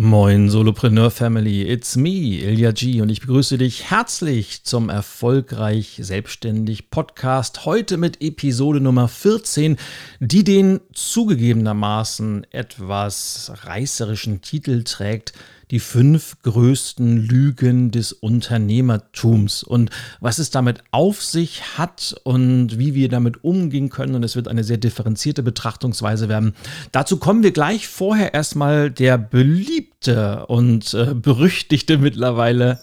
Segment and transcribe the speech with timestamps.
[0.00, 3.00] Moin Solopreneur Family, it's me, Ilya G.
[3.00, 7.64] Und ich begrüße dich herzlich zum Erfolgreich Selbstständig Podcast.
[7.64, 9.76] Heute mit Episode Nummer 14,
[10.20, 15.32] die den zugegebenermaßen etwas reißerischen Titel trägt,
[15.70, 22.94] die fünf größten Lügen des Unternehmertums und was es damit auf sich hat und wie
[22.94, 24.14] wir damit umgehen können.
[24.14, 26.54] Und es wird eine sehr differenzierte Betrachtungsweise werden.
[26.92, 27.88] Dazu kommen wir gleich.
[27.88, 32.78] Vorher erstmal der beliebte und äh, berüchtigte mittlerweile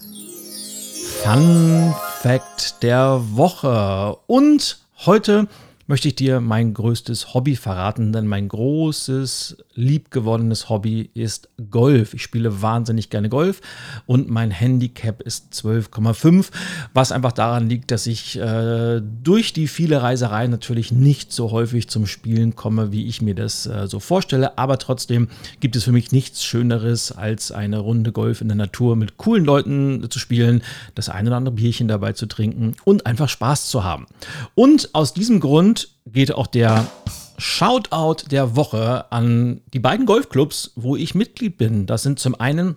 [1.23, 4.17] Fun Fact der Woche.
[4.27, 5.47] Und heute
[5.87, 12.13] möchte ich dir mein größtes Hobby verraten, denn mein großes, liebgewonnenes Hobby ist Golf.
[12.13, 13.61] Ich spiele wahnsinnig gerne Golf
[14.05, 16.47] und mein Handicap ist 12,5,
[16.93, 21.89] was einfach daran liegt, dass ich äh, durch die viele Reisereien natürlich nicht so häufig
[21.89, 24.57] zum Spielen komme, wie ich mir das äh, so vorstelle.
[24.57, 25.27] Aber trotzdem
[25.59, 29.45] gibt es für mich nichts Schöneres, als eine Runde Golf in der Natur mit coolen
[29.45, 30.63] Leuten zu spielen,
[30.95, 34.07] das eine oder andere Bierchen dabei zu trinken und einfach Spaß zu haben.
[34.55, 36.87] Und aus diesem Grund geht auch der
[37.37, 41.85] Shoutout der Woche an die beiden Golfclubs, wo ich Mitglied bin.
[41.85, 42.75] Das sind zum einen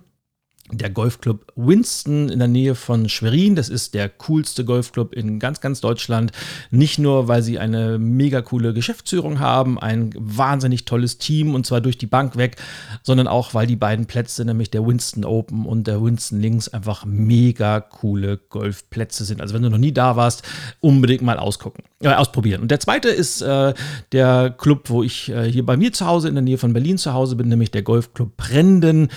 [0.71, 3.55] der Golfclub Winston in der Nähe von Schwerin.
[3.55, 6.31] Das ist der coolste Golfclub in ganz, ganz Deutschland.
[6.71, 11.81] Nicht nur, weil sie eine mega coole Geschäftsführung haben, ein wahnsinnig tolles Team und zwar
[11.81, 12.57] durch die Bank weg,
[13.03, 17.05] sondern auch, weil die beiden Plätze, nämlich der Winston Open und der Winston Links, einfach
[17.05, 19.41] mega coole Golfplätze sind.
[19.41, 20.43] Also wenn du noch nie da warst,
[20.79, 22.61] unbedingt mal ausgucken, äh, ausprobieren.
[22.61, 23.73] Und der zweite ist äh,
[24.11, 26.97] der Club, wo ich äh, hier bei mir zu Hause in der Nähe von Berlin
[26.97, 29.09] zu Hause bin, nämlich der Golfclub Brenden.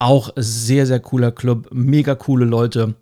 [0.00, 2.94] Auch sehr, sehr cooler Club, mega coole Leute.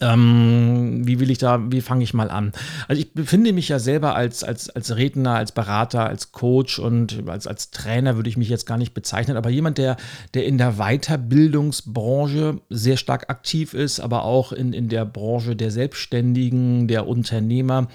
[0.00, 2.52] ähm, wie will ich da, wie fange ich mal an?
[2.88, 7.28] Also ich befinde mich ja selber als, als, als Redner, als Berater, als Coach und
[7.28, 9.96] als, als Trainer würde ich mich jetzt gar nicht bezeichnen, aber jemand, der,
[10.34, 15.70] der in der Weiterbildungsbranche sehr stark aktiv ist, aber auch in, in der Branche der
[15.70, 17.88] Selbstständigen, der Unternehmer,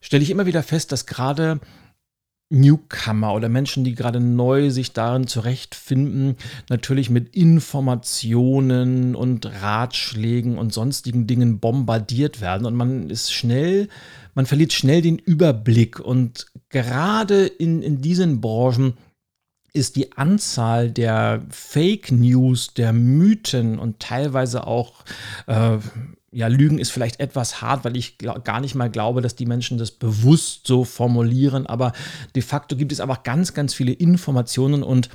[0.00, 1.60] stelle ich immer wieder fest, dass gerade
[2.48, 6.36] Newcomer oder Menschen, die gerade neu sich darin zurechtfinden,
[6.68, 12.66] natürlich mit Informationen und Ratschlägen und sonstigen Dingen bombardiert werden.
[12.66, 13.88] Und man ist schnell,
[14.34, 15.98] man verliert schnell den Überblick.
[15.98, 18.94] Und gerade in, in diesen Branchen
[19.72, 25.04] ist die Anzahl der Fake News, der Mythen und teilweise auch
[25.46, 25.78] äh,
[26.36, 29.78] ja, Lügen ist vielleicht etwas hart, weil ich gar nicht mal glaube, dass die Menschen
[29.78, 31.94] das bewusst so formulieren, aber
[32.34, 35.08] de facto gibt es einfach ganz, ganz viele Informationen und,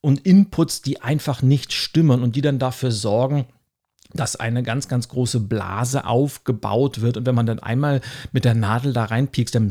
[0.00, 3.44] und Inputs, die einfach nicht stimmen und die dann dafür sorgen,
[4.14, 7.18] dass eine ganz, ganz große Blase aufgebaut wird.
[7.18, 8.00] Und wenn man dann einmal
[8.32, 9.70] mit der Nadel da reinpiekst, dann,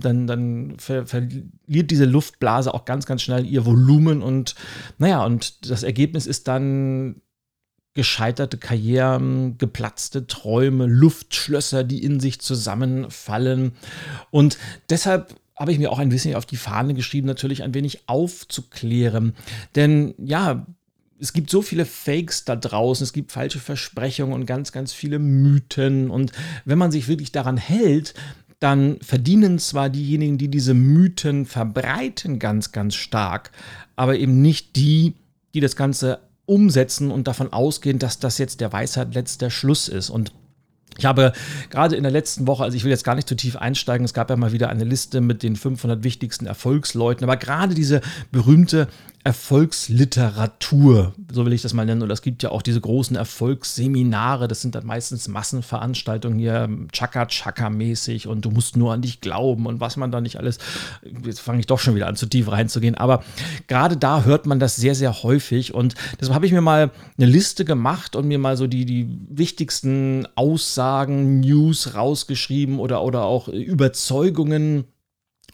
[0.00, 4.20] dann, dann ver verliert diese Luftblase auch ganz, ganz schnell ihr Volumen.
[4.20, 4.56] Und
[4.98, 7.21] naja, und das Ergebnis ist dann
[7.94, 13.72] gescheiterte Karrieren, geplatzte Träume, Luftschlösser, die in sich zusammenfallen.
[14.30, 14.58] Und
[14.88, 19.34] deshalb habe ich mir auch ein bisschen auf die Fahne geschrieben, natürlich ein wenig aufzuklären.
[19.74, 20.66] Denn ja,
[21.20, 25.18] es gibt so viele Fakes da draußen, es gibt falsche Versprechungen und ganz, ganz viele
[25.18, 26.10] Mythen.
[26.10, 26.32] Und
[26.64, 28.14] wenn man sich wirklich daran hält,
[28.58, 33.50] dann verdienen zwar diejenigen, die diese Mythen verbreiten, ganz, ganz stark,
[33.96, 35.14] aber eben nicht die,
[35.54, 40.10] die das Ganze umsetzen und davon ausgehen, dass das jetzt der Weisheit letzter Schluss ist.
[40.10, 40.32] Und
[40.98, 41.32] ich habe
[41.70, 44.14] gerade in der letzten Woche, also ich will jetzt gar nicht zu tief einsteigen, es
[44.14, 48.88] gab ja mal wieder eine Liste mit den 500 wichtigsten Erfolgsleuten, aber gerade diese berühmte
[49.24, 52.02] Erfolgsliteratur, so will ich das mal nennen.
[52.02, 58.26] Oder es gibt ja auch diese großen Erfolgsseminare, das sind dann meistens Massenveranstaltungen hier, Chaka-Chaka-mäßig
[58.26, 60.58] und du musst nur an dich glauben und was man da nicht alles.
[61.24, 62.96] Jetzt fange ich doch schon wieder an, zu tief reinzugehen.
[62.96, 63.22] Aber
[63.68, 67.26] gerade da hört man das sehr, sehr häufig und deshalb habe ich mir mal eine
[67.26, 73.46] Liste gemacht und mir mal so die, die wichtigsten Aussagen, News rausgeschrieben oder, oder auch
[73.46, 74.84] Überzeugungen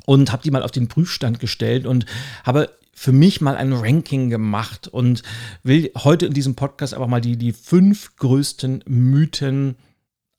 [0.08, 2.06] und habe die mal auf den Prüfstand gestellt und
[2.42, 5.22] habe für mich mal ein Ranking gemacht und
[5.62, 9.76] will heute in diesem Podcast aber mal die, die fünf größten Mythen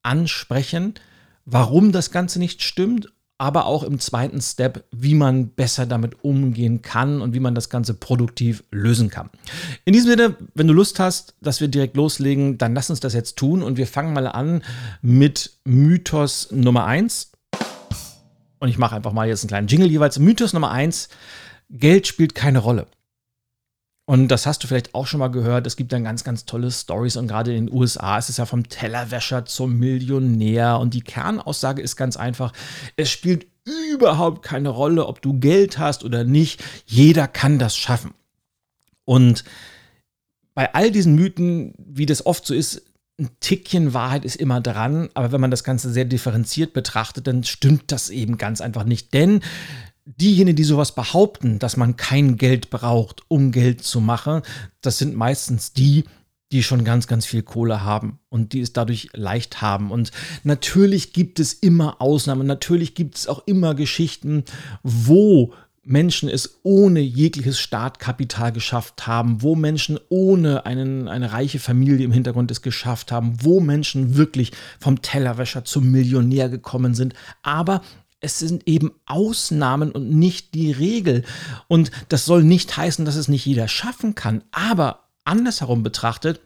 [0.02, 0.96] ansprechen,
[1.46, 6.82] warum das Ganze nicht stimmt, aber auch im zweiten Step, wie man besser damit umgehen
[6.82, 9.30] kann und wie man das Ganze produktiv lösen kann.
[9.86, 13.14] In diesem Sinne, wenn du Lust hast, dass wir direkt loslegen, dann lass uns das
[13.14, 14.64] jetzt tun und wir fangen mal an
[15.04, 17.29] mit Mythos Nummer 1.
[18.60, 20.20] Und ich mache einfach mal jetzt einen kleinen Jingle jeweils.
[20.20, 21.10] Mythos Nummer 1
[21.70, 22.88] Geld spielt keine Rolle.
[24.06, 25.68] Und das hast du vielleicht auch schon mal gehört.
[25.68, 28.48] Es gibt dann ganz, ganz tolle Stories und gerade in den USA ist es ja
[28.48, 30.80] vom Tellerwäscher zum Millionär.
[30.80, 32.52] Und die Kernaussage ist ganz einfach:
[32.96, 33.46] Es spielt
[33.94, 36.64] überhaupt keine Rolle, ob du Geld hast oder nicht.
[36.88, 38.16] Jeder kann das schaffen.
[39.06, 39.44] Und
[40.56, 42.82] bei all diesen Mythen, wie das oft so ist,
[43.20, 47.44] ein Tickchen Wahrheit ist immer dran, aber wenn man das Ganze sehr differenziert betrachtet, dann
[47.44, 49.14] stimmt das eben ganz einfach nicht.
[49.14, 49.42] Denn
[50.06, 54.42] diejenigen, die sowas behaupten, dass man kein Geld braucht, um Geld zu machen,
[54.82, 56.06] das sind meistens die,
[56.52, 59.92] die schon ganz, ganz viel Kohle haben und die es dadurch leicht haben.
[59.92, 60.12] Und
[60.44, 64.46] natürlich gibt es immer Ausnahmen, natürlich gibt es auch immer Geschichten,
[64.82, 65.54] wo
[65.90, 72.12] Menschen es ohne jegliches Startkapital geschafft haben, wo Menschen ohne einen, eine reiche Familie im
[72.12, 77.16] Hintergrund es geschafft haben, wo Menschen wirklich vom Tellerwäscher zum Millionär gekommen sind.
[77.42, 77.82] Aber
[78.20, 81.24] es sind eben Ausnahmen und nicht die Regel.
[81.68, 84.44] Und das soll nicht heißen, dass es nicht jeder schaffen kann.
[84.52, 86.40] Aber andersherum betrachtet,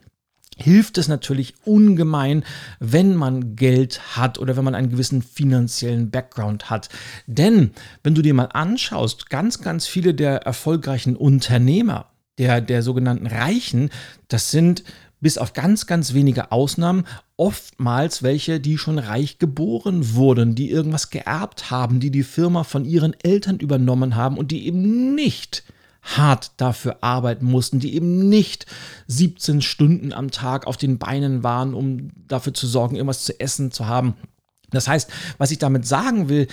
[0.63, 2.43] hilft es natürlich ungemein,
[2.79, 6.89] wenn man Geld hat oder wenn man einen gewissen finanziellen Background hat.
[7.27, 7.72] Denn
[8.03, 13.89] wenn du dir mal anschaust, ganz, ganz viele der erfolgreichen Unternehmer, der, der sogenannten Reichen,
[14.27, 14.84] das sind
[15.20, 17.05] bis auf ganz, ganz wenige Ausnahmen
[17.38, 22.86] oftmals welche, die schon reich geboren wurden, die irgendwas geerbt haben, die die Firma von
[22.86, 25.63] ihren Eltern übernommen haben und die eben nicht
[26.03, 28.65] hart dafür arbeiten mussten, die eben nicht
[29.07, 33.72] 17 Stunden am Tag auf den Beinen waren, um dafür zu sorgen, irgendwas zu essen
[33.72, 34.15] zu haben.
[34.69, 36.48] Das heißt, was ich damit sagen will,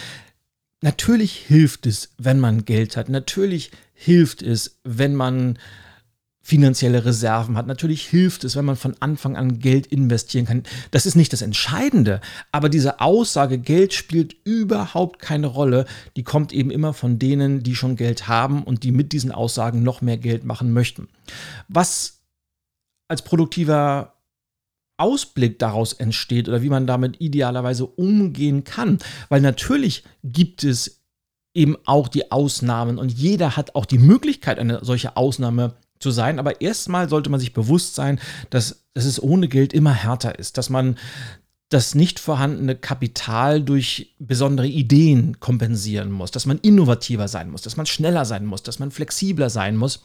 [0.81, 3.09] natürlich hilft es, wenn man Geld hat.
[3.09, 5.59] Natürlich hilft es, wenn man
[6.43, 7.67] finanzielle Reserven hat.
[7.67, 10.63] Natürlich hilft es, wenn man von Anfang an Geld investieren kann.
[10.91, 12.21] Das ist nicht das Entscheidende,
[12.51, 15.85] aber diese Aussage, Geld spielt überhaupt keine Rolle,
[16.17, 19.83] die kommt eben immer von denen, die schon Geld haben und die mit diesen Aussagen
[19.83, 21.09] noch mehr Geld machen möchten.
[21.69, 22.23] Was
[23.07, 24.15] als produktiver
[24.97, 31.01] Ausblick daraus entsteht oder wie man damit idealerweise umgehen kann, weil natürlich gibt es
[31.55, 36.39] eben auch die Ausnahmen und jeder hat auch die Möglichkeit, eine solche Ausnahme zu sein.
[36.39, 38.19] Aber erstmal sollte man sich bewusst sein,
[38.51, 40.97] dass, dass es ohne Geld immer härter ist, dass man
[41.69, 47.77] das nicht vorhandene Kapital durch besondere Ideen kompensieren muss, dass man innovativer sein muss, dass
[47.77, 50.03] man schneller sein muss, dass man flexibler sein muss.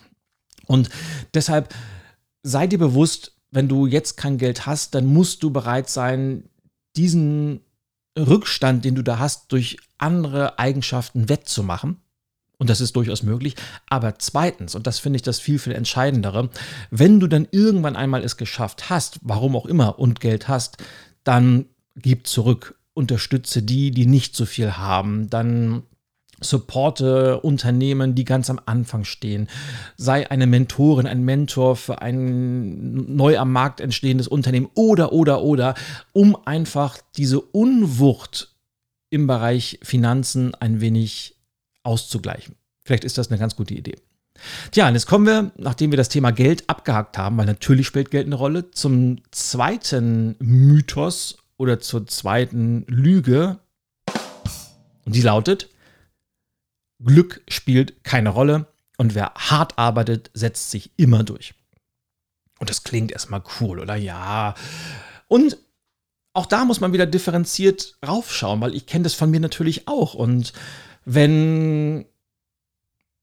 [0.67, 0.89] Und
[1.33, 1.73] deshalb
[2.43, 6.43] sei dir bewusst, wenn du jetzt kein Geld hast, dann musst du bereit sein,
[6.95, 7.61] diesen
[8.17, 11.97] Rückstand, den du da hast, durch andere Eigenschaften wettzumachen.
[12.57, 13.55] Und das ist durchaus möglich.
[13.89, 16.50] Aber zweitens, und das finde ich das viel, viel Entscheidendere,
[16.89, 20.77] wenn du dann irgendwann einmal es geschafft hast, warum auch immer, und Geld hast,
[21.24, 25.83] dann gib zurück, unterstütze die, die nicht so viel haben, dann
[26.41, 29.47] supporte Unternehmen, die ganz am Anfang stehen.
[29.95, 35.75] Sei eine Mentorin, ein Mentor für ein neu am Markt entstehendes Unternehmen oder, oder, oder,
[36.13, 38.55] um einfach diese Unwucht
[39.09, 41.35] im Bereich Finanzen ein wenig
[41.86, 42.56] auszugleichen.
[42.84, 43.96] Vielleicht ist das eine ganz gute Idee.
[44.72, 48.12] Tja, und jetzt kommen wir, nachdem wir das Thema Geld abgehakt haben, weil natürlich spielt
[48.12, 53.60] Geld eine Rolle, zum zweiten Mythos oder zur zweiten Lüge.
[55.06, 55.70] Und die lautet,
[57.04, 61.54] Glück spielt keine Rolle und wer hart arbeitet, setzt sich immer durch.
[62.60, 63.96] Und das klingt erstmal cool, oder?
[63.96, 64.56] Ja.
[65.27, 65.58] Und
[66.34, 70.13] auch da muss man wieder differenziert raufschauen, weil ich kenne das von mir natürlich auch.
[70.13, 70.54] Und
[71.05, 72.05] wenn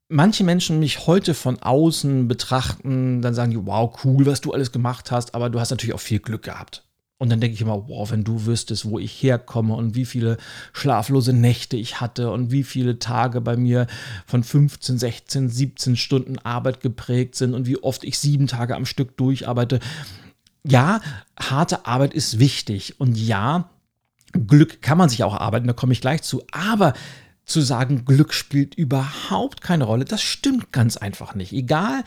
[0.08, 4.72] manche Menschen mich heute von außen betrachten, dann sagen die, wow, cool, was du alles
[4.72, 6.84] gemacht hast, aber du hast natürlich auch viel Glück gehabt.
[7.18, 10.38] Und dann denke ich immer, wow, wenn du wüsstest, wo ich herkomme und wie viele
[10.72, 13.86] schlaflose Nächte ich hatte und wie viele Tage bei mir
[14.26, 18.86] von 15, 16, 17 Stunden Arbeit geprägt sind und wie oft ich sieben Tage am
[18.86, 19.78] Stück durcharbeite.
[20.64, 21.00] Ja,
[21.38, 23.70] harte Arbeit ist wichtig und ja,
[24.32, 26.42] Glück kann man sich auch arbeiten, da komme ich gleich zu.
[26.50, 26.92] Aber
[27.44, 31.52] zu sagen, Glück spielt überhaupt keine Rolle, das stimmt ganz einfach nicht.
[31.52, 32.04] Egal,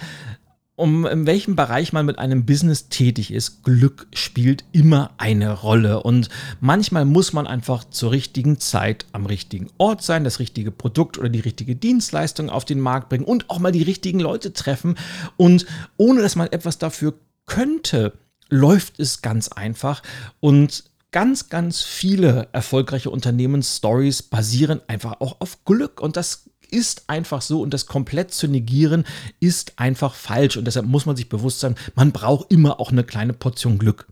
[0.75, 6.03] um in welchem Bereich man mit einem Business tätig ist, Glück spielt immer eine Rolle.
[6.03, 11.17] Und manchmal muss man einfach zur richtigen Zeit am richtigen Ort sein, das richtige Produkt
[11.17, 14.95] oder die richtige Dienstleistung auf den Markt bringen und auch mal die richtigen Leute treffen.
[15.37, 15.65] Und
[15.95, 17.13] ohne dass man etwas dafür
[17.45, 18.13] könnte,
[18.49, 20.03] läuft es ganz einfach.
[20.41, 20.83] Und
[21.15, 26.01] ganz, ganz viele erfolgreiche Unternehmensstories basieren einfach auch auf Glück.
[26.01, 29.05] Und das ist einfach so und das komplett zu negieren
[29.39, 30.57] ist einfach falsch.
[30.57, 34.07] Und deshalb muss man sich bewusst sein, man braucht immer auch eine kleine Portion Glück.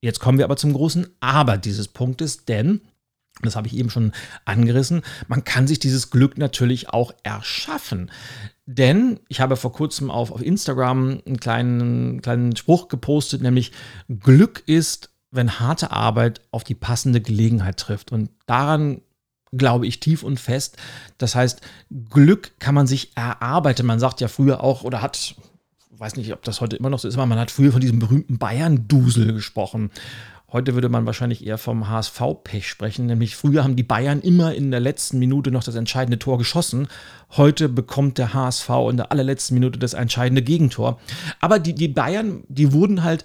[0.00, 2.82] Jetzt kommen wir aber zum großen Aber dieses Punktes, denn
[3.40, 4.12] das habe ich eben schon
[4.44, 8.12] angerissen, man kann sich dieses Glück natürlich auch erschaffen.
[8.66, 13.72] Denn ich habe vor kurzem auf, auf Instagram einen kleinen, kleinen Spruch gepostet, nämlich
[14.08, 18.12] Glück ist wenn harte Arbeit auf die passende Gelegenheit trifft.
[18.12, 19.00] Und daran
[19.52, 20.76] glaube ich tief und fest.
[21.18, 21.60] Das heißt,
[22.10, 23.86] Glück kann man sich erarbeiten.
[23.86, 25.34] Man sagt ja früher auch oder hat,
[25.90, 27.98] weiß nicht, ob das heute immer noch so ist, aber man hat früher von diesem
[27.98, 29.90] berühmten Bayern-Dusel gesprochen.
[30.52, 34.70] Heute würde man wahrscheinlich eher vom HSV-Pech sprechen, nämlich früher haben die Bayern immer in
[34.70, 36.88] der letzten Minute noch das entscheidende Tor geschossen.
[37.30, 41.00] Heute bekommt der HSV in der allerletzten Minute das entscheidende Gegentor.
[41.40, 43.24] Aber die, die Bayern, die wurden halt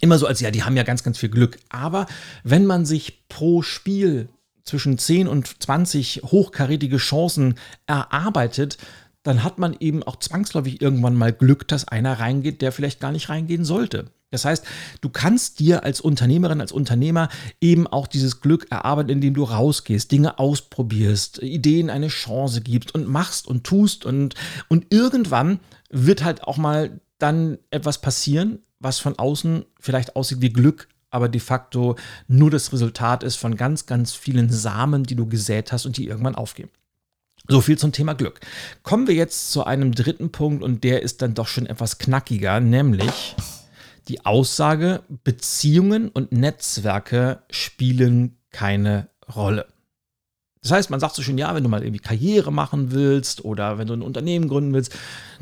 [0.00, 1.58] immer so als, ja, die haben ja ganz, ganz viel Glück.
[1.68, 2.06] Aber
[2.44, 4.28] wenn man sich pro Spiel
[4.64, 7.54] zwischen 10 und 20 hochkarätige Chancen
[7.86, 8.78] erarbeitet,
[9.22, 13.12] dann hat man eben auch zwangsläufig irgendwann mal Glück, dass einer reingeht, der vielleicht gar
[13.12, 14.10] nicht reingehen sollte.
[14.30, 14.64] Das heißt,
[15.00, 17.28] du kannst dir als Unternehmerin, als Unternehmer
[17.60, 23.08] eben auch dieses Glück erarbeiten, indem du rausgehst, Dinge ausprobierst, Ideen eine Chance gibst und
[23.08, 24.34] machst und tust und,
[24.68, 25.60] und irgendwann
[25.90, 31.28] wird halt auch mal dann etwas passieren, was von außen vielleicht aussieht wie Glück, aber
[31.28, 31.96] de facto
[32.28, 36.06] nur das Resultat ist von ganz, ganz vielen Samen, die du gesät hast und die
[36.06, 36.68] irgendwann aufgehen.
[37.48, 38.40] So viel zum Thema Glück.
[38.82, 42.60] Kommen wir jetzt zu einem dritten Punkt und der ist dann doch schon etwas knackiger,
[42.60, 43.36] nämlich
[44.08, 49.66] die Aussage, Beziehungen und Netzwerke spielen keine Rolle.
[50.66, 53.78] Das heißt, man sagt so schön, ja, wenn du mal irgendwie Karriere machen willst oder
[53.78, 54.96] wenn du ein Unternehmen gründen willst,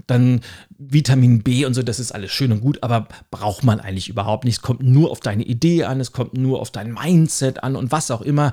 [0.07, 0.43] dann
[0.77, 4.45] Vitamin B und so, das ist alles schön und gut, aber braucht man eigentlich überhaupt
[4.45, 4.57] nicht.
[4.57, 7.91] Es kommt nur auf deine Idee an, es kommt nur auf dein Mindset an und
[7.91, 8.53] was auch immer.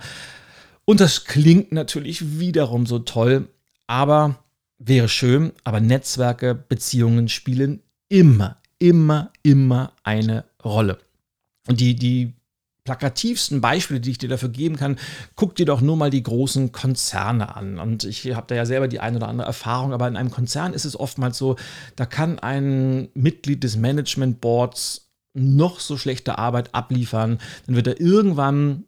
[0.85, 3.49] Und das klingt natürlich wiederum so toll,
[3.85, 4.37] aber
[4.79, 10.99] wäre schön, aber Netzwerke, Beziehungen spielen immer, immer, immer eine Rolle.
[11.67, 12.33] Und die, die
[12.91, 14.97] plakativsten Beispiele, die ich dir dafür geben kann,
[15.35, 17.79] guck dir doch nur mal die großen Konzerne an.
[17.79, 20.73] Und ich habe da ja selber die eine oder andere Erfahrung, aber in einem Konzern
[20.73, 21.55] ist es oftmals so,
[21.95, 28.01] da kann ein Mitglied des Management Boards noch so schlechte Arbeit abliefern, dann wird er
[28.01, 28.83] irgendwann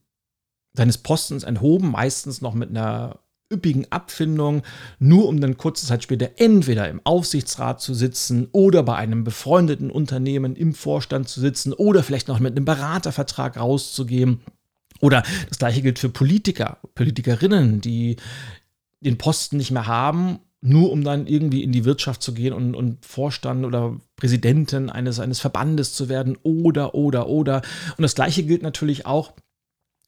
[0.73, 3.19] seines Postens enthoben, meistens noch mit einer
[3.51, 4.63] üppigen Abfindung,
[4.99, 9.91] nur um dann kurze Zeit später entweder im Aufsichtsrat zu sitzen oder bei einem befreundeten
[9.91, 14.41] Unternehmen im Vorstand zu sitzen oder vielleicht noch mit einem Beratervertrag rauszugehen.
[15.01, 18.17] Oder das gleiche gilt für Politiker, Politikerinnen, die
[19.01, 22.73] den Posten nicht mehr haben, nur um dann irgendwie in die Wirtschaft zu gehen und,
[22.73, 27.61] und Vorstand oder Präsidentin eines, eines Verbandes zu werden oder, oder, oder.
[27.97, 29.33] Und das gleiche gilt natürlich auch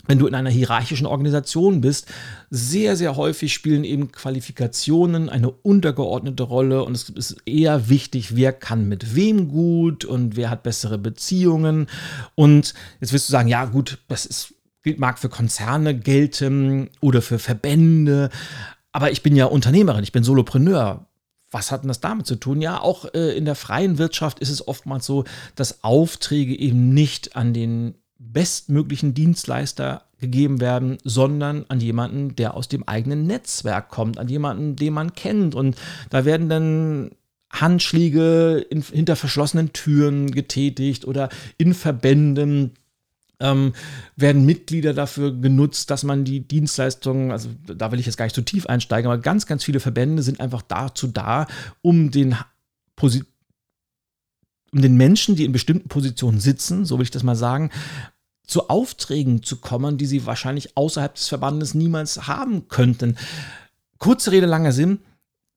[0.08, 2.08] wenn du in einer hierarchischen Organisation bist,
[2.50, 8.54] sehr, sehr häufig spielen eben Qualifikationen eine untergeordnete Rolle und es ist eher wichtig, wer
[8.54, 11.88] kann mit wem gut und wer hat bessere Beziehungen.
[12.36, 14.54] Und jetzt wirst du sagen, ja gut, das ist,
[14.98, 18.30] mag für Konzerne gelten oder für Verbände,
[18.92, 21.06] aber ich bin ja Unternehmerin, ich bin Solopreneur
[21.52, 22.62] was hat denn das damit zu tun?
[22.62, 25.24] Ja, auch äh, in der freien Wirtschaft ist es oftmals so,
[25.56, 27.96] dass Aufträge eben nicht an den
[28.32, 34.76] bestmöglichen Dienstleister gegeben werden, sondern an jemanden, der aus dem eigenen Netzwerk kommt, an jemanden,
[34.76, 35.56] den man kennt.
[35.56, 35.76] Und
[36.10, 37.12] da werden dann
[37.52, 42.72] Handschläge in, hinter verschlossenen Türen getätigt oder in Verbänden.
[43.42, 43.74] Ähm,
[44.16, 48.36] werden Mitglieder dafür genutzt, dass man die Dienstleistungen, also da will ich jetzt gar nicht
[48.36, 51.46] zu tief einsteigen, aber ganz, ganz viele Verbände sind einfach dazu da,
[51.82, 52.38] um den
[52.96, 53.24] Posi
[54.72, 57.72] um den Menschen, die in bestimmten Positionen sitzen, so will ich das mal sagen,
[58.48, 63.18] zu Aufträgen zu kommen, die sie wahrscheinlich außerhalb des Verbandes niemals haben könnten.
[63.98, 65.00] Kurze Rede, langer Sinn.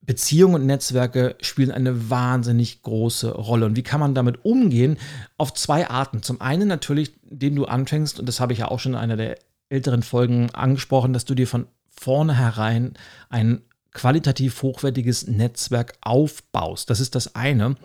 [0.01, 3.67] Beziehungen und Netzwerke spielen eine wahnsinnig große Rolle.
[3.67, 4.97] Und wie kann man damit umgehen?
[5.37, 6.23] Auf zwei Arten.
[6.23, 9.19] Zum einen natürlich, indem du anfängst, und das habe ich ja auch schon in einer
[9.19, 12.95] der älteren Folgen angesprochen, dass du dir von vornherein
[13.29, 13.61] ein
[13.93, 16.89] qualitativ hochwertiges Netzwerk aufbaust.
[16.89, 17.77] Das ist das eine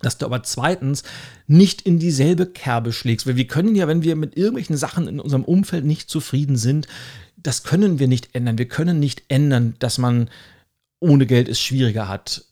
[0.00, 1.02] dass du aber zweitens
[1.46, 3.26] nicht in dieselbe Kerbe schlägst.
[3.26, 6.86] Weil wir können ja, wenn wir mit irgendwelchen Sachen in unserem Umfeld nicht zufrieden sind,
[7.36, 8.58] das können wir nicht ändern.
[8.58, 10.28] Wir können nicht ändern, dass man
[11.00, 12.44] ohne Geld es schwieriger hat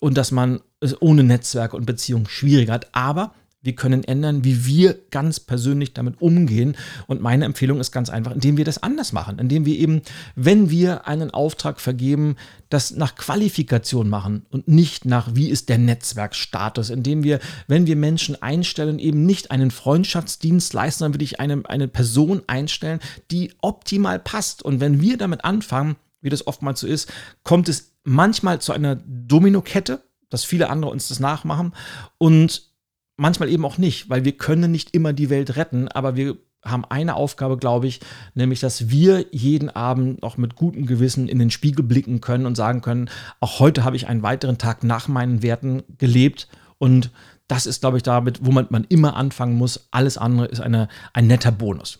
[0.00, 2.88] und dass man es ohne Netzwerk und Beziehung schwieriger hat.
[2.92, 3.34] Aber
[3.64, 6.76] wir können ändern, wie wir ganz persönlich damit umgehen.
[7.06, 10.02] Und meine Empfehlung ist ganz einfach, indem wir das anders machen, indem wir eben,
[10.36, 12.36] wenn wir einen Auftrag vergeben,
[12.68, 17.96] das nach Qualifikation machen und nicht nach, wie ist der Netzwerkstatus, indem wir, wenn wir
[17.96, 23.00] Menschen einstellen, eben nicht einen Freundschaftsdienst leisten, sondern wirklich eine, eine Person einstellen,
[23.30, 24.62] die optimal passt.
[24.62, 27.10] Und wenn wir damit anfangen, wie das oftmals so ist,
[27.44, 31.72] kommt es manchmal zu einer Dominokette, dass viele andere uns das nachmachen
[32.18, 32.73] und
[33.16, 36.84] manchmal eben auch nicht, weil wir können nicht immer die Welt retten, aber wir haben
[36.86, 38.00] eine Aufgabe, glaube ich,
[38.34, 42.56] nämlich, dass wir jeden Abend noch mit gutem Gewissen in den Spiegel blicken können und
[42.56, 46.48] sagen können, auch heute habe ich einen weiteren Tag nach meinen Werten gelebt
[46.78, 47.10] und
[47.46, 49.88] das ist, glaube ich, damit, wo man, immer anfangen muss.
[49.90, 51.98] Alles andere ist eine, ein netter Bonus.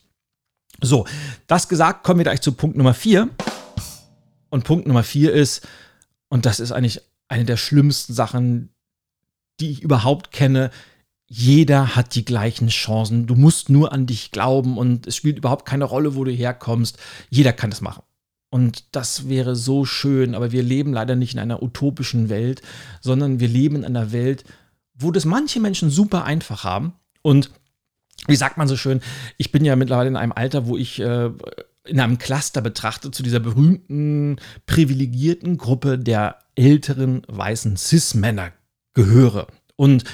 [0.81, 1.07] So,
[1.46, 3.29] das gesagt, kommen wir gleich zu Punkt Nummer vier.
[4.48, 5.66] Und Punkt Nummer vier ist,
[6.29, 8.70] und das ist eigentlich eine der schlimmsten Sachen,
[9.61, 10.70] die ich überhaupt kenne,
[11.37, 13.27] jeder hat die gleichen Chancen.
[13.27, 16.97] Du musst nur an dich glauben und es spielt überhaupt keine Rolle, wo du herkommst.
[17.29, 18.05] Jeder kann das machen.
[18.51, 22.62] Und das wäre so schön, aber wir leben leider nicht in einer utopischen Welt,
[23.01, 24.44] sondern wir leben in einer Welt,
[24.94, 26.92] wo das manche Menschen super einfach haben.
[27.23, 27.51] Und
[28.29, 29.01] wie sagt man so schön,
[29.37, 31.31] ich bin ja mittlerweile in einem Alter, wo ich äh,
[31.85, 38.53] in einem Cluster betrachte zu dieser berühmten, privilegierten Gruppe der älteren weißen Cis-Männer
[38.94, 39.49] gehöre.
[39.75, 40.05] Und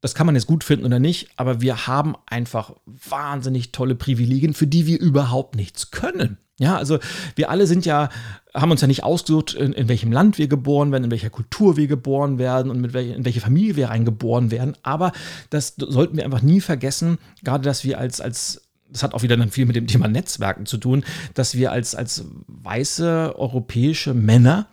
[0.00, 4.54] das kann man jetzt gut finden oder nicht, aber wir haben einfach wahnsinnig tolle Privilegien,
[4.54, 6.38] für die wir überhaupt nichts können.
[6.58, 6.98] Ja, also
[7.36, 8.10] wir alle sind ja,
[8.54, 11.78] haben uns ja nicht ausgesucht, in, in welchem Land wir geboren werden, in welcher Kultur
[11.78, 14.76] wir geboren werden und mit welche, in welche Familie wir reingeboren werden.
[14.82, 15.12] Aber
[15.48, 19.36] das sollten wir einfach nie vergessen, gerade dass wir als, als das hat auch wieder
[19.36, 24.66] dann viel mit dem Thema Netzwerken zu tun, dass wir als, als weiße europäische Männer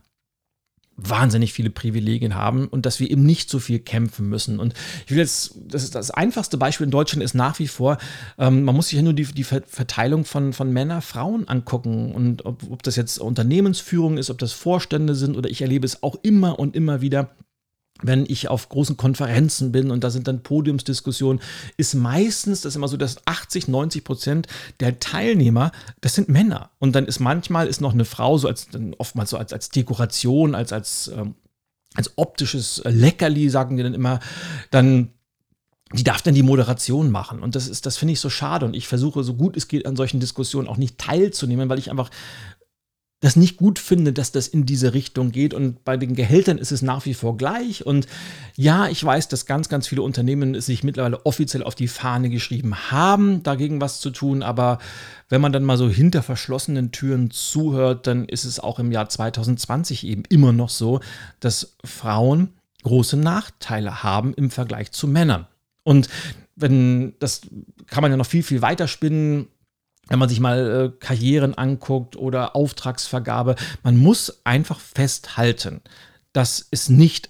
[0.97, 4.59] wahnsinnig viele Privilegien haben und dass wir eben nicht so viel kämpfen müssen.
[4.59, 4.73] Und
[5.05, 7.99] ich will jetzt, das ist das einfachste Beispiel in Deutschland ist nach wie vor,
[8.39, 12.45] ähm, man muss sich ja nur die, die Verteilung von, von Männer, Frauen angucken und
[12.45, 16.15] ob, ob das jetzt Unternehmensführung ist, ob das Vorstände sind oder ich erlebe es auch
[16.23, 17.29] immer und immer wieder,
[18.01, 21.41] wenn ich auf großen Konferenzen bin und da sind dann Podiumsdiskussionen,
[21.77, 24.47] ist meistens das immer so, dass 80, 90 Prozent
[24.79, 26.71] der Teilnehmer, das sind Männer.
[26.79, 29.69] Und dann ist manchmal ist noch eine Frau so als, dann oftmals so als, als
[29.69, 31.35] Dekoration, als, als, ähm,
[31.95, 34.19] als optisches Leckerli, sagen die dann immer,
[34.71, 35.09] dann
[35.93, 37.39] die darf dann die Moderation machen.
[37.39, 38.65] Und das ist, das finde ich so schade.
[38.65, 41.89] Und ich versuche, so gut es geht, an solchen Diskussionen auch nicht teilzunehmen, weil ich
[41.89, 42.09] einfach
[43.19, 45.53] das nicht gut finde, dass das in diese Richtung geht.
[45.53, 47.83] Und bei den Gehältern ist es nach wie vor gleich.
[47.85, 48.07] Und
[48.55, 52.91] ja, ich weiß, dass ganz, ganz viele Unternehmen sich mittlerweile offiziell auf die Fahne geschrieben
[52.91, 54.43] haben, dagegen was zu tun.
[54.43, 54.77] Aber
[55.29, 59.09] wenn man dann mal so hinter verschlossenen Türen zuhört, dann ist es auch im Jahr
[59.09, 60.99] 2020 eben immer noch so,
[61.39, 62.49] dass Frauen
[62.83, 65.47] große Nachteile haben im Vergleich zu Männern.
[65.83, 66.07] Und
[66.55, 67.41] wenn, das
[67.87, 69.47] kann man ja noch viel, viel weiter spinnen
[70.07, 75.81] wenn man sich mal äh, Karrieren anguckt oder Auftragsvergabe, man muss einfach festhalten,
[76.33, 77.29] dass es nicht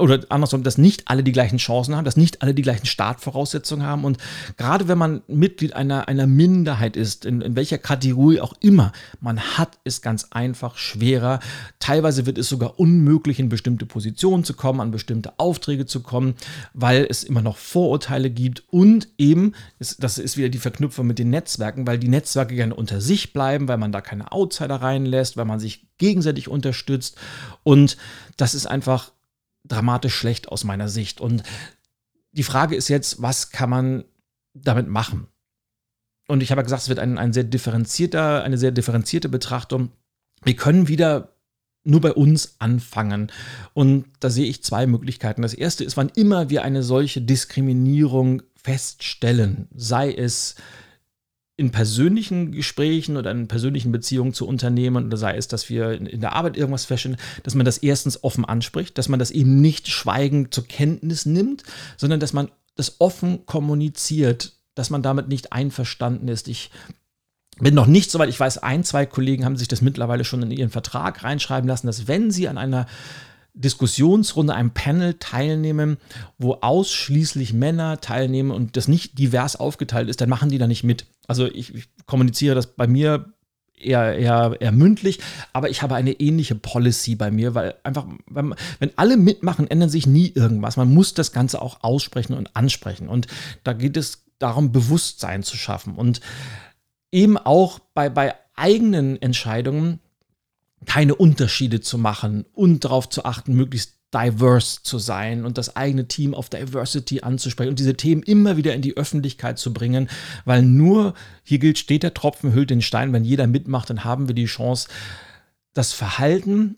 [0.00, 3.86] oder andersrum, dass nicht alle die gleichen Chancen haben, dass nicht alle die gleichen Startvoraussetzungen
[3.86, 4.04] haben.
[4.04, 4.18] Und
[4.56, 9.40] gerade wenn man Mitglied einer, einer Minderheit ist, in, in welcher Kategorie auch immer, man
[9.40, 11.40] hat es ganz einfach schwerer.
[11.78, 16.34] Teilweise wird es sogar unmöglich, in bestimmte Positionen zu kommen, an bestimmte Aufträge zu kommen,
[16.72, 21.30] weil es immer noch Vorurteile gibt und eben, das ist wieder die Verknüpfung mit den
[21.30, 25.44] Netzwerken, weil die Netzwerke gerne unter sich bleiben, weil man da keine Outsider reinlässt, weil
[25.44, 27.16] man sich gegenseitig unterstützt.
[27.62, 27.96] Und
[28.36, 29.12] das ist einfach
[29.64, 31.20] dramatisch schlecht aus meiner Sicht.
[31.20, 31.42] Und
[32.32, 34.04] die Frage ist jetzt, was kann man
[34.52, 35.26] damit machen?
[36.28, 39.90] Und ich habe ja gesagt, es wird ein, ein sehr differenzierter, eine sehr differenzierte Betrachtung.
[40.42, 41.34] Wir können wieder
[41.84, 43.30] nur bei uns anfangen.
[43.74, 45.42] Und da sehe ich zwei Möglichkeiten.
[45.42, 50.54] Das erste ist, wann immer wir eine solche Diskriminierung feststellen, sei es
[51.56, 56.20] in persönlichen Gesprächen oder in persönlichen Beziehungen zu Unternehmen oder sei es, dass wir in
[56.20, 59.88] der Arbeit irgendwas feststellen, dass man das erstens offen anspricht, dass man das eben nicht
[59.88, 61.62] schweigend zur Kenntnis nimmt,
[61.96, 66.48] sondern dass man das offen kommuniziert, dass man damit nicht einverstanden ist.
[66.48, 66.70] Ich
[67.60, 70.42] bin noch nicht so weit, ich weiß, ein, zwei Kollegen haben sich das mittlerweile schon
[70.42, 72.86] in ihren Vertrag reinschreiben lassen, dass wenn sie an einer
[73.54, 75.98] Diskussionsrunde, einem Panel teilnehmen,
[76.38, 80.84] wo ausschließlich Männer teilnehmen und das nicht divers aufgeteilt ist, dann machen die da nicht
[80.84, 81.06] mit.
[81.28, 83.32] Also ich, ich kommuniziere das bei mir
[83.76, 85.20] eher, eher, eher mündlich,
[85.52, 89.90] aber ich habe eine ähnliche Policy bei mir, weil einfach, wenn, wenn alle mitmachen, ändert
[89.90, 90.76] sich nie irgendwas.
[90.76, 93.08] Man muss das Ganze auch aussprechen und ansprechen.
[93.08, 93.28] Und
[93.62, 95.94] da geht es darum, Bewusstsein zu schaffen.
[95.94, 96.20] Und
[97.12, 100.00] eben auch bei, bei eigenen Entscheidungen
[100.86, 106.06] keine Unterschiede zu machen und darauf zu achten, möglichst diverse zu sein und das eigene
[106.06, 110.08] Team auf Diversity anzusprechen und diese Themen immer wieder in die Öffentlichkeit zu bringen,
[110.44, 114.28] weil nur hier gilt, steht der Tropfen, hüllt den Stein, wenn jeder mitmacht, dann haben
[114.28, 114.88] wir die Chance,
[115.72, 116.76] das Verhalten,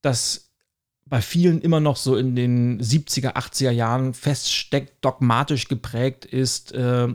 [0.00, 0.50] das
[1.04, 7.08] bei vielen immer noch so in den 70er, 80er Jahren feststeckt, dogmatisch geprägt ist, äh,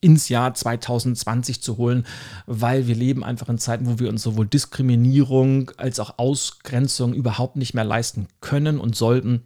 [0.00, 2.06] ins Jahr 2020 zu holen,
[2.46, 7.56] weil wir leben einfach in Zeiten, wo wir uns sowohl Diskriminierung als auch Ausgrenzung überhaupt
[7.56, 9.42] nicht mehr leisten können und sollten.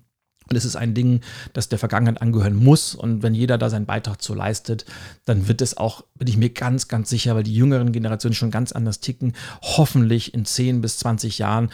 [0.51, 1.21] Und es ist ein Ding,
[1.55, 2.95] das der Vergangenheit angehören muss.
[2.95, 4.85] Und wenn jeder da seinen Beitrag zu leistet,
[5.25, 8.51] dann wird es auch, bin ich mir ganz, ganz sicher, weil die jüngeren Generationen schon
[8.51, 11.71] ganz anders ticken, hoffentlich in 10 bis 20 Jahren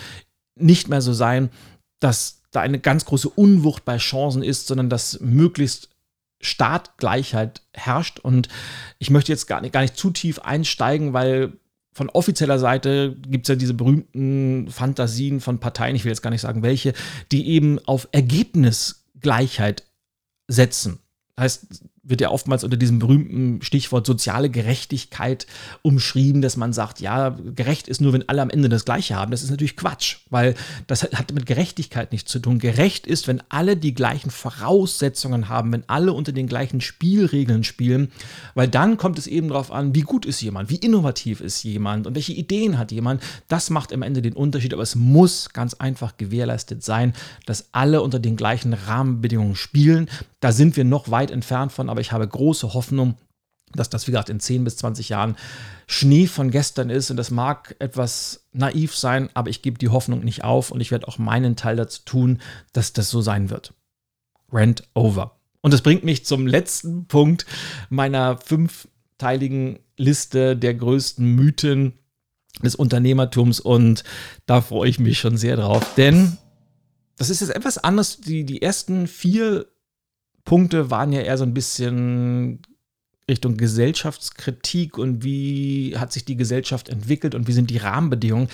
[0.55, 1.51] nicht mehr so sein,
[1.99, 5.91] dass da eine ganz große Unwucht bei Chancen ist, sondern dass möglichst
[6.40, 8.18] Startgleichheit herrscht.
[8.20, 8.48] Und
[8.98, 11.53] ich möchte jetzt gar nicht, gar nicht zu tief einsteigen, weil
[11.92, 16.31] von offizieller Seite gibt es ja diese berühmten Fantasien von Parteien, ich will jetzt gar
[16.31, 16.92] nicht sagen welche,
[17.33, 19.85] die eben auf Ergebnisgleichheit
[20.46, 21.01] setzen.
[21.38, 25.47] Heißt, wird ja oftmals unter diesem berühmten Stichwort soziale Gerechtigkeit
[25.83, 29.31] umschrieben, dass man sagt, ja, gerecht ist nur, wenn alle am Ende das Gleiche haben.
[29.31, 30.55] Das ist natürlich Quatsch, weil
[30.87, 32.59] das hat mit Gerechtigkeit nichts zu tun.
[32.59, 38.11] Gerecht ist, wenn alle die gleichen Voraussetzungen haben, wenn alle unter den gleichen Spielregeln spielen,
[38.55, 42.07] weil dann kommt es eben darauf an, wie gut ist jemand, wie innovativ ist jemand
[42.07, 43.23] und welche Ideen hat jemand.
[43.49, 47.12] Das macht am Ende den Unterschied, aber es muss ganz einfach gewährleistet sein,
[47.47, 50.09] dass alle unter den gleichen Rahmenbedingungen spielen.
[50.40, 53.17] Da sind wir noch weit entfernt von, aber aber ich habe große Hoffnung,
[53.73, 55.35] dass das, wie gesagt, in 10 bis 20 Jahren
[55.89, 57.11] Schnee von gestern ist.
[57.11, 60.93] Und das mag etwas naiv sein, aber ich gebe die Hoffnung nicht auf und ich
[60.93, 62.41] werde auch meinen Teil dazu tun,
[62.73, 63.75] dass das so sein wird.
[64.53, 65.41] Rent over.
[65.61, 67.47] Und das bringt mich zum letzten Punkt
[67.91, 71.95] meiner fünfteiligen Liste der größten Mythen
[72.63, 73.59] des Unternehmertums.
[73.59, 74.05] Und
[74.47, 76.39] da freue ich mich schon sehr drauf, denn
[77.17, 78.21] das ist jetzt etwas anders.
[78.21, 79.67] Die, die ersten vier
[80.49, 82.63] Punkte waren ja eher so ein bisschen
[83.29, 88.49] Richtung Gesellschaftskritik und wie hat sich die Gesellschaft entwickelt und wie sind die Rahmenbedingungen.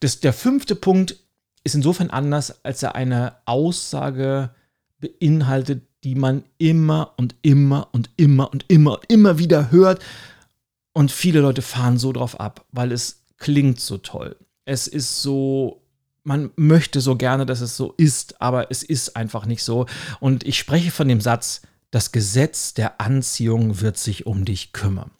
[0.00, 1.18] Das, der fünfte Punkt
[1.62, 4.54] ist insofern anders, als er eine Aussage
[5.00, 10.02] beinhaltet, die man immer und immer und immer und immer und immer wieder hört.
[10.94, 14.36] Und viele Leute fahren so drauf ab, weil es klingt so toll.
[14.64, 15.83] Es ist so
[16.24, 19.86] man möchte so gerne, dass es so ist, aber es ist einfach nicht so.
[20.20, 25.10] Und ich spreche von dem Satz, das Gesetz der Anziehung wird sich um dich kümmern.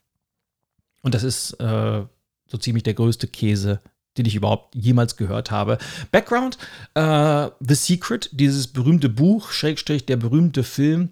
[1.03, 2.05] Und das ist äh,
[2.47, 3.81] so ziemlich der größte Käse,
[4.17, 5.79] den ich überhaupt jemals gehört habe.
[6.11, 6.57] Background:
[6.95, 11.11] äh, The Secret, dieses berühmte Buch, Schrägstrich, der berühmte Film,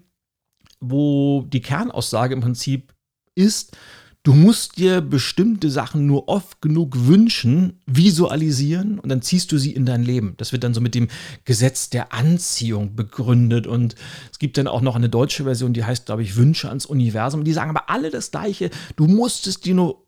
[0.79, 2.93] wo die Kernaussage im Prinzip
[3.35, 3.77] ist,
[4.25, 9.73] Du musst dir bestimmte Sachen nur oft genug wünschen, visualisieren und dann ziehst du sie
[9.73, 10.35] in dein Leben.
[10.37, 11.09] Das wird dann so mit dem
[11.43, 13.95] Gesetz der Anziehung begründet und
[14.31, 17.43] es gibt dann auch noch eine deutsche Version, die heißt, glaube ich, Wünsche ans Universum.
[17.43, 18.69] Die sagen aber alle das Gleiche.
[18.95, 20.07] Du musst es dir nur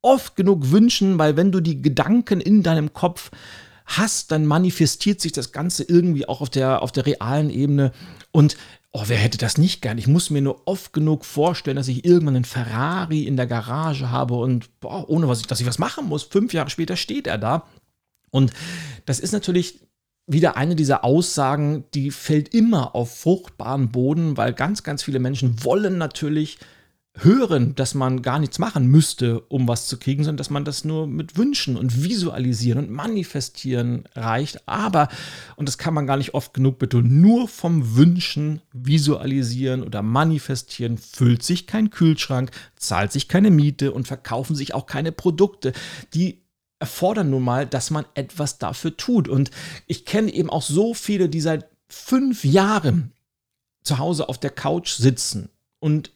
[0.00, 3.30] oft genug wünschen, weil wenn du die Gedanken in deinem Kopf
[3.84, 7.92] hast, dann manifestiert sich das Ganze irgendwie auch auf der, auf der realen Ebene
[8.30, 8.56] und
[8.94, 9.96] Oh, wer hätte das nicht gern?
[9.96, 14.10] Ich muss mir nur oft genug vorstellen, dass ich irgendwann einen Ferrari in der Garage
[14.10, 16.24] habe und boah, ohne was ich, dass ich was machen muss.
[16.24, 17.66] Fünf Jahre später steht er da.
[18.30, 18.52] Und
[19.06, 19.80] das ist natürlich
[20.26, 25.64] wieder eine dieser Aussagen, die fällt immer auf fruchtbaren Boden, weil ganz, ganz viele Menschen
[25.64, 26.58] wollen natürlich
[27.14, 30.84] hören, dass man gar nichts machen müsste, um was zu kriegen, sondern dass man das
[30.84, 34.66] nur mit Wünschen und Visualisieren und Manifestieren reicht.
[34.66, 35.08] Aber,
[35.56, 40.96] und das kann man gar nicht oft genug betonen, nur vom Wünschen, Visualisieren oder Manifestieren
[40.96, 45.74] füllt sich kein Kühlschrank, zahlt sich keine Miete und verkaufen sich auch keine Produkte.
[46.14, 46.42] Die
[46.78, 49.28] erfordern nun mal, dass man etwas dafür tut.
[49.28, 49.50] Und
[49.86, 53.12] ich kenne eben auch so viele, die seit fünf Jahren
[53.84, 56.10] zu Hause auf der Couch sitzen und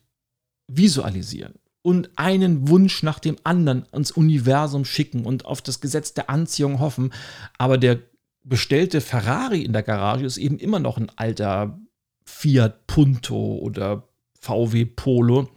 [0.68, 6.30] visualisieren und einen Wunsch nach dem anderen ans Universum schicken und auf das Gesetz der
[6.30, 7.12] Anziehung hoffen,
[7.58, 8.00] aber der
[8.42, 11.78] bestellte Ferrari in der Garage ist eben immer noch ein alter
[12.24, 14.08] Fiat Punto oder
[14.40, 15.48] VW Polo.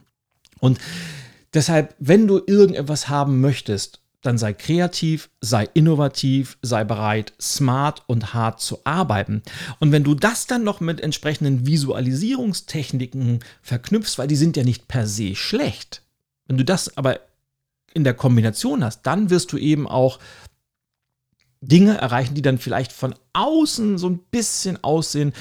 [0.60, 0.80] Und
[1.54, 8.34] deshalb, wenn du irgendetwas haben möchtest, dann sei kreativ, sei innovativ, sei bereit, smart und
[8.34, 9.42] hart zu arbeiten.
[9.80, 14.88] Und wenn du das dann noch mit entsprechenden Visualisierungstechniken verknüpfst, weil die sind ja nicht
[14.88, 16.02] per se schlecht,
[16.48, 17.22] wenn du das aber
[17.94, 20.20] in der Kombination hast, dann wirst du eben auch
[21.62, 25.34] Dinge erreichen, die dann vielleicht von außen so ein bisschen aussehen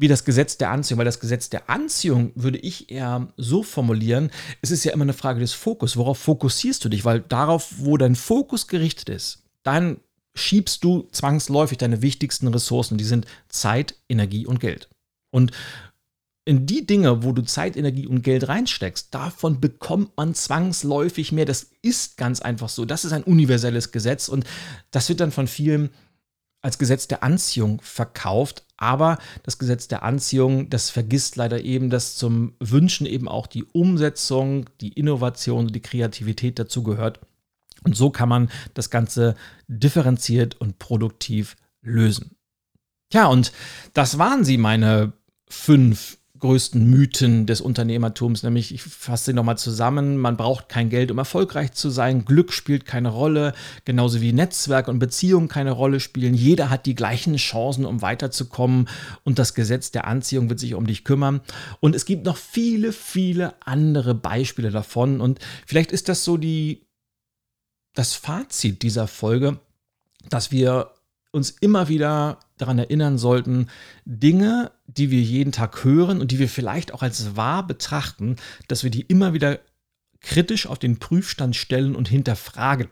[0.00, 4.30] wie das Gesetz der Anziehung, weil das Gesetz der Anziehung würde ich eher so formulieren,
[4.62, 5.98] es ist ja immer eine Frage des Fokus.
[5.98, 7.04] Worauf fokussierst du dich?
[7.04, 10.00] Weil darauf, wo dein Fokus gerichtet ist, dann
[10.34, 14.88] schiebst du zwangsläufig deine wichtigsten Ressourcen, die sind Zeit, Energie und Geld.
[15.30, 15.52] Und
[16.46, 21.44] in die Dinge, wo du Zeit, Energie und Geld reinsteckst, davon bekommt man zwangsläufig mehr.
[21.44, 22.86] Das ist ganz einfach so.
[22.86, 24.46] Das ist ein universelles Gesetz und
[24.90, 25.90] das wird dann von vielen
[26.62, 32.16] als Gesetz der Anziehung verkauft, aber das Gesetz der Anziehung, das vergisst leider eben, dass
[32.16, 37.20] zum Wünschen eben auch die Umsetzung, die Innovation, die Kreativität dazu gehört.
[37.84, 39.36] Und so kann man das Ganze
[39.68, 42.36] differenziert und produktiv lösen.
[43.12, 43.52] Ja, und
[43.92, 45.12] das waren sie, meine
[45.48, 51.10] fünf größten Mythen des Unternehmertums, nämlich ich fasse sie nochmal zusammen, man braucht kein Geld,
[51.10, 53.52] um erfolgreich zu sein, Glück spielt keine Rolle,
[53.84, 58.88] genauso wie Netzwerk und Beziehungen keine Rolle spielen, jeder hat die gleichen Chancen, um weiterzukommen
[59.24, 61.40] und das Gesetz der Anziehung wird sich um dich kümmern.
[61.80, 65.20] Und es gibt noch viele, viele andere Beispiele davon.
[65.20, 66.86] Und vielleicht ist das so die,
[67.94, 69.58] das Fazit dieser Folge,
[70.28, 70.94] dass wir
[71.32, 73.68] uns immer wieder daran erinnern sollten,
[74.04, 78.36] Dinge, die wir jeden Tag hören und die wir vielleicht auch als wahr betrachten,
[78.68, 79.60] dass wir die immer wieder
[80.20, 82.88] kritisch auf den Prüfstand stellen und hinterfragen.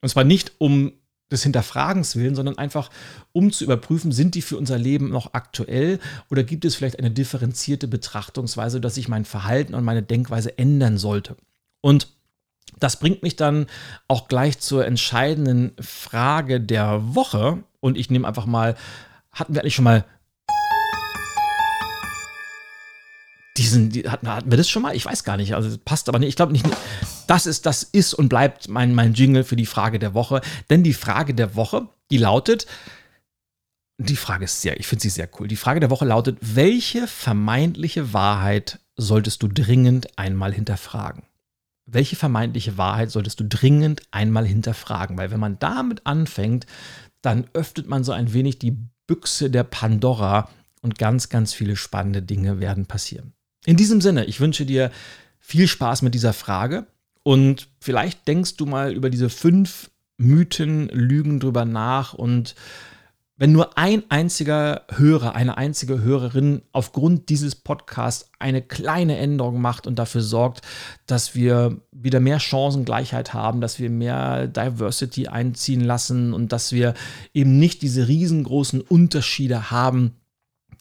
[0.00, 0.92] Und zwar nicht um
[1.30, 2.90] des Hinterfragens willen, sondern einfach
[3.32, 5.98] um zu überprüfen, sind die für unser Leben noch aktuell
[6.30, 10.96] oder gibt es vielleicht eine differenzierte Betrachtungsweise, dass sich mein Verhalten und meine Denkweise ändern
[10.96, 11.36] sollte.
[11.82, 12.17] Und
[12.78, 13.66] das bringt mich dann
[14.06, 17.58] auch gleich zur entscheidenden Frage der Woche.
[17.80, 18.76] Und ich nehme einfach mal,
[19.32, 20.04] hatten wir eigentlich schon mal
[23.58, 24.94] diesen, die, hatten, hatten wir das schon mal?
[24.94, 25.54] Ich weiß gar nicht.
[25.54, 26.28] Also passt aber nicht.
[26.28, 26.64] Ich glaube nicht.
[27.26, 30.40] Das ist, das ist und bleibt mein, mein Jingle für die Frage der Woche.
[30.70, 32.66] Denn die Frage der Woche, die lautet,
[33.98, 35.48] die Frage ist sehr, ich finde sie sehr cool.
[35.48, 41.27] Die Frage der Woche lautet, welche vermeintliche Wahrheit solltest du dringend einmal hinterfragen?
[41.90, 45.16] Welche vermeintliche Wahrheit solltest du dringend einmal hinterfragen?
[45.16, 46.66] Weil wenn man damit anfängt,
[47.22, 50.48] dann öffnet man so ein wenig die Büchse der Pandora
[50.82, 53.32] und ganz, ganz viele spannende Dinge werden passieren.
[53.64, 54.90] In diesem Sinne, ich wünsche dir
[55.40, 56.86] viel Spaß mit dieser Frage
[57.22, 62.54] und vielleicht denkst du mal über diese fünf Mythen, Lügen drüber nach und
[63.38, 69.86] wenn nur ein einziger Hörer, eine einzige Hörerin aufgrund dieses Podcasts eine kleine Änderung macht
[69.86, 70.62] und dafür sorgt,
[71.06, 76.94] dass wir wieder mehr Chancengleichheit haben, dass wir mehr Diversity einziehen lassen und dass wir
[77.32, 80.16] eben nicht diese riesengroßen Unterschiede haben,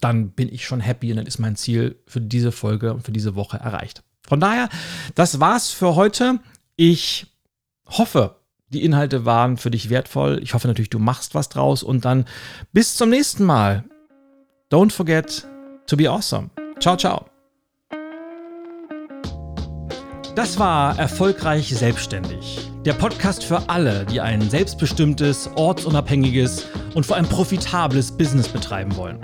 [0.01, 3.11] dann bin ich schon happy und dann ist mein Ziel für diese Folge und für
[3.11, 4.03] diese Woche erreicht.
[4.27, 4.69] Von daher,
[5.13, 6.39] das war's für heute.
[6.75, 7.27] Ich
[7.85, 8.36] hoffe,
[8.69, 10.39] die Inhalte waren für dich wertvoll.
[10.43, 12.25] Ich hoffe natürlich, du machst was draus und dann
[12.73, 13.83] bis zum nächsten Mal.
[14.71, 15.47] Don't forget
[15.87, 16.49] to be awesome.
[16.79, 17.25] Ciao, ciao.
[20.35, 22.69] Das war Erfolgreich Selbstständig.
[22.85, 29.19] Der Podcast für alle, die ein selbstbestimmtes, ortsunabhängiges und vor allem profitables Business betreiben wollen.